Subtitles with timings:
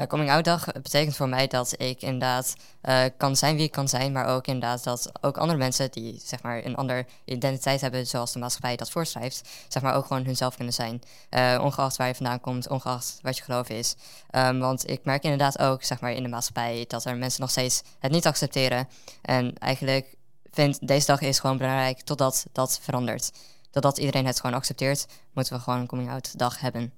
[0.00, 3.70] Ja, coming out dag betekent voor mij dat ik inderdaad uh, kan zijn wie ik
[3.70, 7.80] kan zijn, maar ook inderdaad dat ook andere mensen die zeg maar een andere identiteit
[7.80, 11.02] hebben, zoals de maatschappij dat voorschrijft, zeg maar ook gewoon hunzelf kunnen zijn.
[11.30, 13.96] Uh, ongeacht waar je vandaan komt, ongeacht wat je geloof is.
[14.30, 17.50] Um, want ik merk inderdaad ook zeg maar in de maatschappij dat er mensen nog
[17.50, 18.88] steeds het niet accepteren.
[19.22, 20.14] En eigenlijk
[20.50, 23.30] vind deze dag is gewoon belangrijk totdat dat verandert.
[23.70, 26.92] Totdat iedereen het gewoon accepteert, moeten we gewoon een coming out dag hebben.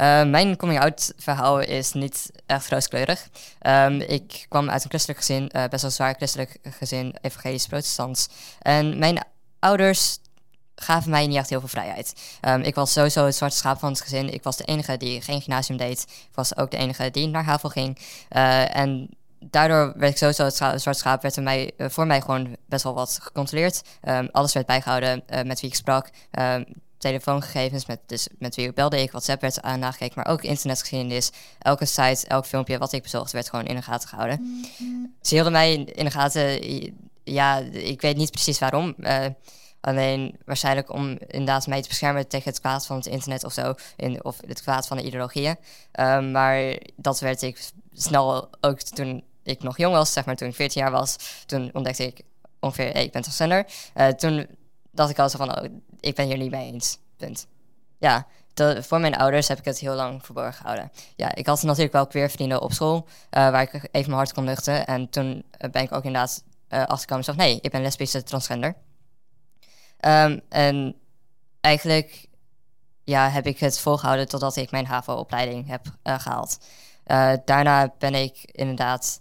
[0.00, 3.28] Uh, mijn coming-out verhaal is niet echt rooskleurig.
[3.66, 8.28] Um, ik kwam uit een christelijk gezin, uh, best wel zwaar christelijk gezin, evangelisch protestants.
[8.58, 9.24] En mijn
[9.58, 10.18] ouders
[10.74, 12.14] gaven mij niet echt heel veel vrijheid.
[12.40, 14.32] Um, ik was sowieso het zwarte schaap van het gezin.
[14.32, 16.02] Ik was de enige die geen gymnasium deed.
[16.02, 17.98] Ik was ook de enige die naar HAVO ging.
[18.36, 19.08] Uh, en
[19.40, 22.94] daardoor werd ik sowieso het, zwarte schaap, werd er mij, voor mij gewoon best wel
[22.94, 23.82] wat gecontroleerd.
[24.02, 26.10] Um, alles werd bijgehouden met wie ik sprak
[27.06, 31.30] telefoongegevens, met, dus met wie belde ik, WhatsApp werd aan nagekeken, maar ook internetgeschiedenis.
[31.58, 34.66] Elke site, elk filmpje wat ik bezocht, werd gewoon in de gaten gehouden.
[35.22, 36.60] Ze hielden mij in de gaten,
[37.24, 38.94] ja, ik weet niet precies waarom.
[38.98, 39.26] Uh,
[39.80, 43.74] alleen waarschijnlijk om inderdaad mij te beschermen tegen het kwaad van het internet of zo,
[43.96, 45.56] in, of het kwaad van de ideologieën.
[46.00, 50.48] Uh, maar dat werd ik snel ook toen ik nog jong was, zeg maar toen
[50.48, 52.22] ik 14 jaar was, toen ontdekte ik
[52.60, 53.66] ongeveer, hey, ik ben transgender.
[53.96, 54.46] Uh, toen
[54.96, 55.64] dacht ik al zo van, oh,
[56.00, 56.98] ik ben hier niet mee eens.
[57.16, 57.46] Punt.
[57.98, 58.26] Ja,
[58.80, 60.92] voor mijn ouders heb ik het heel lang verborgen gehouden.
[61.16, 64.32] Ja, ik had natuurlijk wel queer vrienden op school, uh, waar ik even mijn hart
[64.32, 64.86] kon luchten.
[64.86, 68.74] En toen eh, ben ik ook inderdaad uh, achtergekomen en nee, ik ben lesbische transgender.
[70.00, 70.96] Um, en
[71.60, 72.26] eigenlijk
[73.04, 76.58] ja, heb ik het volgehouden totdat ik mijn HAVO-opleiding heb gehaald.
[77.44, 79.20] daarna ben ik inderdaad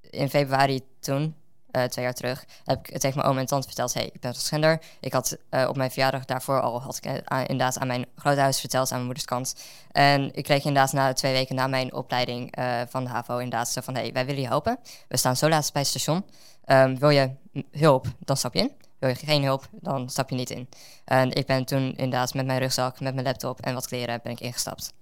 [0.00, 1.34] in februari toen
[1.76, 4.30] uh, twee jaar terug, heb ik tegen mijn oom en tante verteld: hey, ik ben
[4.30, 4.80] transgender.
[5.00, 8.60] Ik had uh, op mijn verjaardag daarvoor al had ik, uh, inderdaad aan mijn groothuis
[8.60, 9.54] verteld, aan mijn moeders kant.
[9.92, 12.54] En ik kreeg inderdaad na twee weken na mijn opleiding
[12.88, 14.78] van de HAVO inderdaad zo van: hey, wij willen je helpen.
[15.08, 16.24] We staan zo laat bij het station.
[16.66, 17.30] Um, wil je
[17.70, 18.72] hulp, dan stap je in.
[18.98, 20.68] Wil je geen hulp, dan stap je niet in.
[21.04, 24.32] En ik ben toen inderdaad met mijn rugzak, met mijn laptop en wat kleren ben
[24.32, 24.92] ik ingestapt.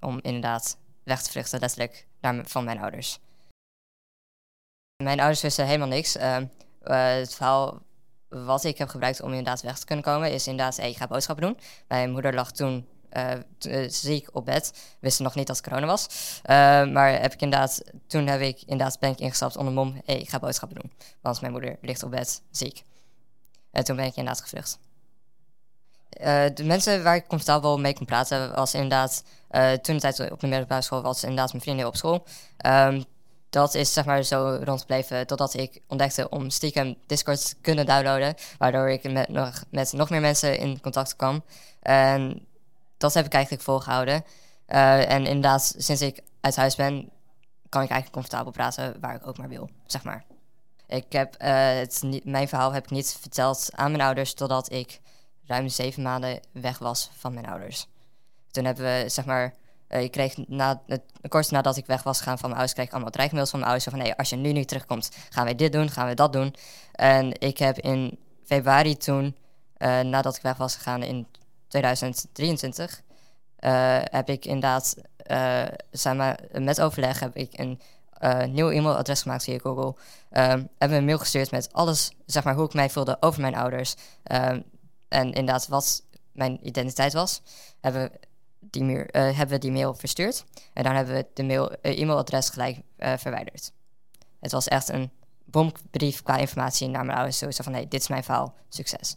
[0.00, 2.06] Om inderdaad weg te vluchten, letterlijk,
[2.42, 3.18] van mijn ouders.
[5.04, 6.16] Mijn ouders wisten helemaal niks.
[6.16, 6.36] Uh,
[6.82, 7.82] het verhaal
[8.28, 11.06] wat ik heb gebruikt om inderdaad weg te kunnen komen, is inderdaad, hey, ik ga
[11.06, 11.58] boodschappen doen.
[11.88, 14.96] Mijn moeder lag toen uh, ziek op bed.
[15.00, 16.08] Wist nog niet dat het corona was.
[16.92, 20.00] maar heb ik inderdaad, toen heb ik inderdaad ben ik ingestapt onder mom.
[20.04, 20.92] Hey, ik ga boodschappen doen.
[21.20, 22.82] Want mijn moeder ligt op bed ziek.
[23.70, 24.78] En toen ben ik inderdaad gevlucht.
[26.54, 29.24] de mensen waar ik comfortabel mee kon praten was inderdaad,
[29.82, 32.26] toen de tijd op de middelbare school was inderdaad mijn vrienden op school.
[32.66, 33.04] Um,
[33.54, 38.34] dat is zeg maar zo rondgebleven totdat ik ontdekte om stiekem Discord te kunnen downloaden.
[38.58, 41.44] Waardoor ik met nog, met nog meer mensen in contact kwam.
[41.82, 42.46] En
[42.96, 44.24] dat heb ik eigenlijk volgehouden.
[44.68, 47.10] Uh, en inderdaad, sinds ik uit huis ben,
[47.68, 50.24] kan ik eigenlijk comfortabel praten waar ik ook maar wil, zeg maar.
[50.86, 55.00] Ik heb uh, het mijn verhaal heb ik niet verteld aan mijn ouders totdat ik
[55.46, 57.86] ruim zeven maanden weg was van mijn ouders.
[58.50, 59.54] Toen hebben we, zeg maar,
[60.02, 62.92] ik kreeg na, het, kort nadat ik weg was gegaan van mijn ouders, kreeg ik
[62.92, 63.92] allemaal dreigmails van mijn ouders.
[63.94, 66.54] Van hey, als je nu niet terugkomt, gaan wij dit doen, gaan we dat doen.
[66.92, 69.36] En ik heb in februari toen,
[69.78, 71.26] uh, nadat ik weg was gegaan in
[71.68, 73.02] 2023,
[73.60, 74.96] uh, eh, heb ik inderdaad
[75.92, 77.80] samen met overleg heb ik een
[78.52, 79.94] nieuw e-mailadres gemaakt via Google.
[80.28, 83.54] hebben we een mail gestuurd met alles, zeg maar, hoe ik mij voelde over mijn
[83.54, 83.94] ouders.
[84.22, 84.64] en
[85.08, 87.42] inderdaad wat mijn identiteit was.
[87.80, 88.10] Hebben
[88.70, 90.44] die uh, hebben we die mail verstuurd.
[90.72, 93.72] En dan hebben we de mail, uh, e-mailadres gelijk uh, verwijderd.
[94.40, 95.10] Het was echt een
[95.44, 97.38] bombrief qua informatie naar mijn ouders.
[97.38, 99.16] Sowieso van, hey, dit is mijn verhaal, succes.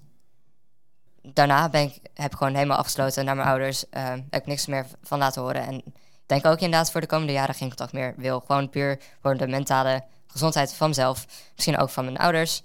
[1.21, 3.85] Daarna ben ik, heb ik gewoon helemaal afgesloten naar mijn ouders.
[3.89, 5.61] heb ik niks meer van laten horen.
[5.61, 5.83] En
[6.25, 8.39] denk ook inderdaad voor de komende jaren geen contact meer wil.
[8.39, 11.25] Gewoon puur voor de mentale gezondheid van mezelf.
[11.55, 12.63] Misschien ook van mijn ouders.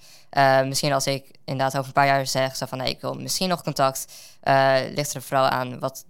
[0.64, 2.78] misschien als ik inderdaad over een paar jaar zeg zo van...
[2.78, 4.12] Hey, ik wil misschien nog contact.
[4.94, 6.04] ligt er vooral aan wat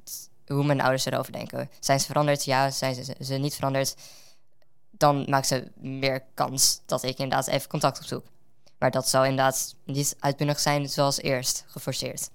[0.53, 1.71] hoe mijn ouders erover denken.
[1.81, 2.45] Zijn ze veranderd?
[2.45, 2.71] Ja.
[2.71, 3.97] Zijn ze, ze niet veranderd?
[4.91, 8.25] Dan maakt ze meer kans dat ik inderdaad even contact opzoek.
[8.79, 12.31] Maar dat zal inderdaad niet uitbundig zijn zoals eerst, geforceerd.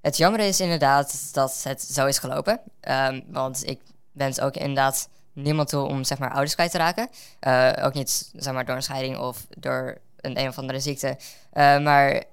[0.00, 2.60] Het jammer is inderdaad dat het zo is gelopen.
[2.80, 3.80] Um, want ik
[4.12, 7.08] wens ook inderdaad niemand toe om zeg maar, ouders kwijt te raken.
[7.40, 11.16] Uh, ook niet zeg maar, door een scheiding of door een een of andere ziekte.
[11.52, 12.24] Uh, maar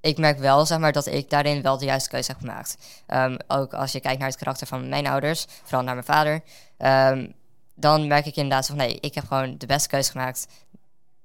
[0.00, 2.76] ik merk wel zeg maar, dat ik daarin wel de juiste keuze heb gemaakt.
[3.06, 6.42] Um, ook als je kijkt naar het karakter van mijn ouders, vooral naar mijn vader,
[6.78, 7.34] um,
[7.74, 10.46] dan merk ik inderdaad van nee, ik heb gewoon de beste keuze gemaakt.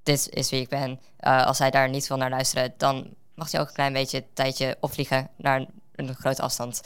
[0.03, 0.99] Dit is wie ik ben.
[1.19, 4.17] Uh, als hij daar niet wil naar luisteren, dan mag hij ook een klein beetje
[4.17, 5.65] een tijdje opvliegen naar
[5.95, 6.81] een, grote afstand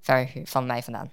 [0.00, 1.10] ver van mij vandaan.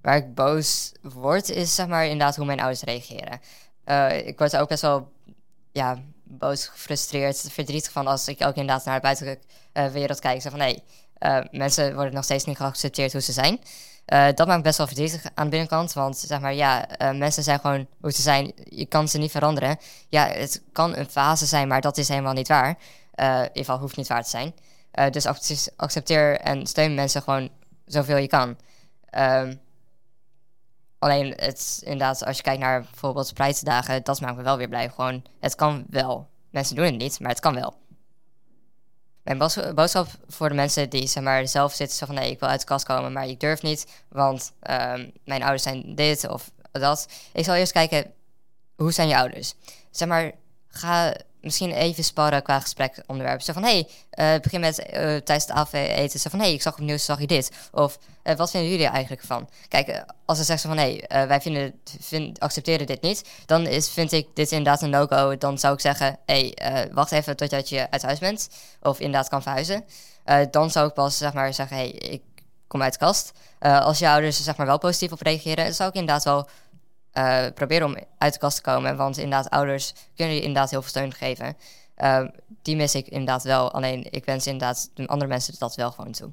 [0.00, 3.40] Waar ik boos word, is zeg maar inderdaad hoe mijn ouders reageren.
[3.84, 5.12] Uh, ik word ook best wel
[5.72, 9.44] ja, boos, gefrustreerd, verdrietig van als ik ook inderdaad naar de buitenwereld
[9.74, 10.42] uh, wereld kijk.
[10.42, 10.82] Zeg van nee,
[11.18, 13.60] uh, mensen worden nog steeds niet geaccepteerd hoe ze zijn.
[14.06, 15.92] Uh, dat maakt best wel verdrietig aan de binnenkant.
[15.92, 18.52] Want zeg maar, ja, mensen zijn gewoon hoe ze zijn.
[18.64, 19.78] Je kan ze niet veranderen.
[20.08, 22.68] Ja, het kan een fase zijn, maar dat is helemaal niet waar.
[23.14, 24.54] in ieder geval hoeft niet waar te zijn.
[25.12, 25.26] dus
[25.76, 27.50] accepteer en steun mensen gewoon
[27.86, 28.56] zoveel je kan.
[29.10, 29.54] Ehm,
[31.00, 34.88] alleen, het, inderdaad, als je kijkt naar bijvoorbeeld prijsdagen, dat maakt me wel weer blij.
[34.88, 36.28] Gewoon, het kan wel.
[36.50, 37.78] Mensen doen het niet, maar het kan wel.
[39.22, 39.38] Mijn
[39.74, 42.60] boodschap voor de mensen die zeg maar, zelf zitten zo van nee, ik wil uit
[42.60, 47.08] de kast komen, maar ik durf niet, want um, mijn ouders zijn dit of dat.
[47.32, 48.12] Ik zal eerst kijken,
[48.76, 49.54] hoe zijn je ouders?
[49.90, 50.32] Zeg maar,
[50.68, 53.42] ga misschien even sparren qua gesprekonderwerp.
[53.42, 56.20] Zo van, hey, uh, begin met uh, tijdens het avondeten.
[56.20, 57.50] Zo van, hey, ik zag op nieuws, zag je dit.
[57.72, 59.48] Of, uh, wat vinden jullie eigenlijk van?
[59.68, 63.24] Kijk, als ze zeggen van, hey, wij vinden, vind, accepteren dit niet.
[63.46, 65.38] Dan is, vind ik dit inderdaad een no-go.
[65.38, 66.56] Dan zou ik zeggen, hey,
[66.92, 68.48] wacht even totdat je uit huis bent.
[68.82, 69.84] Of inderdaad kan verhuizen.
[70.50, 72.22] dan zou ik pas, zeg maar, zeggen, hey, ik
[72.66, 73.32] kom uit de kast.
[73.60, 76.48] als je ouders, zeg maar, wel positief op reageren, dan zou ik inderdaad wel
[77.14, 78.96] uh, proberen om uit de kast te komen.
[78.96, 81.56] Want inderdaad, ouders kunnen je inderdaad heel veel steun geven.
[81.96, 82.26] Uh,
[82.62, 83.72] die mis ik inderdaad wel.
[83.72, 86.32] Alleen ik wens inderdaad de andere mensen dat wel gewoon toe.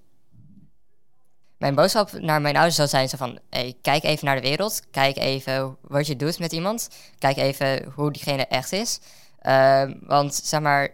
[1.58, 4.82] Mijn boodschap naar mijn ouders zou zijn: zo van, hey, kijk even naar de wereld.
[4.92, 6.90] Kijk even wat je doet met iemand.
[7.20, 9.00] Kijk even hoe diegene echt is.
[9.42, 10.90] Uh, want zeg maar,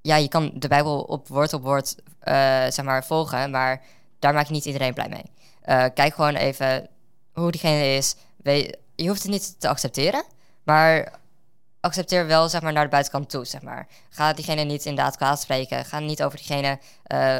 [0.00, 1.94] ja, je kan de Bijbel op woord op woord
[2.74, 3.50] zeg maar, volgen.
[3.50, 3.82] Maar
[4.18, 5.90] daar maak je niet iedereen blij mee.
[5.90, 6.88] kijk gewoon even
[7.32, 8.16] hoe diegene is.
[8.36, 10.24] Weet, je hoeft het niet te accepteren,
[10.62, 11.18] maar
[11.80, 13.44] accepteer wel zeg maar, naar de buitenkant toe.
[13.44, 13.88] Zeg maar.
[14.10, 15.84] Ga diegene niet inderdaad kwaad spreken.
[15.84, 16.78] Ga niet over diegene
[17.12, 17.36] uh,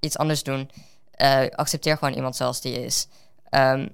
[0.00, 0.70] iets anders doen.
[1.16, 3.06] Uh, accepteer gewoon iemand zoals die is.
[3.50, 3.88] Um,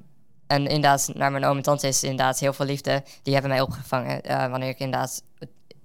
[0.47, 3.03] en inderdaad, naar mijn oom en tante is inderdaad heel veel liefde.
[3.23, 5.23] Die hebben mij opgevangen uh, wanneer ik inderdaad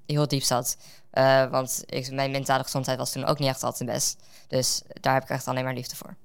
[0.06, 0.77] heel diep zat.
[1.50, 4.18] want ik, mijn mentale gezondheid was toen ook niet echt altijd best.
[4.47, 6.15] Dus daar heb ik echt alleen maar liefde voor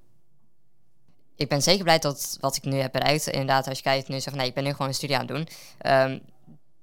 [1.42, 3.26] ik ben zeker blij dat wat ik nu heb bereikt.
[3.26, 5.36] Inderdaad, als je kijkt nu, zeg nee, ik ben nu gewoon een studie aan het
[5.36, 5.48] doen.
[5.92, 6.20] Um,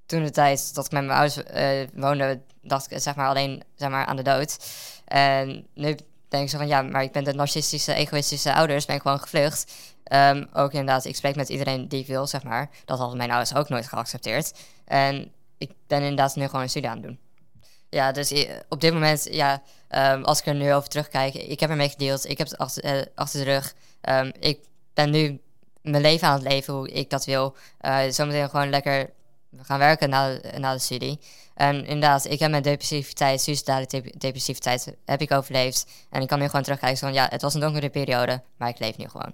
[0.05, 3.63] toen de tijd dat ik met mijn ouders uh, woonde, dacht ik zeg maar alleen
[3.75, 4.57] zeg maar, aan de dood.
[5.05, 5.97] En nu
[6.29, 9.19] denk ik zo van ja, maar ik ben de narcistische, egoïstische ouders, ben ik gewoon
[9.19, 9.71] gevlucht.
[10.11, 12.69] Um, ook inderdaad, ik spreek met iedereen die ik wil, zeg maar.
[12.85, 14.53] Dat hadden mijn ouders ook nooit geaccepteerd.
[14.85, 17.19] En ik ben inderdaad nu gewoon een studie aan het doen.
[17.89, 21.69] Ja, dus op dit moment, ja, um, als ik er nu over terugkijk, ik heb
[21.69, 23.73] ermee gedeeld, ik heb het achter, uh, achter de rug.
[24.01, 24.59] Um, ik
[24.93, 25.39] ben nu
[25.81, 27.55] mijn leven aan het leven hoe ik dat wil.
[27.81, 29.09] Uh, zometeen gewoon lekker
[29.57, 31.19] gaan werken na, na de studie.
[31.53, 33.87] En inderdaad, ik heb mijn depressiviteit, suicidale
[34.17, 35.91] depressiviteit, heb ik overleefd.
[36.09, 38.79] En ik kan nu gewoon terugkijken van, ja, het was een donkere periode, maar ik
[38.79, 39.33] leef nu gewoon.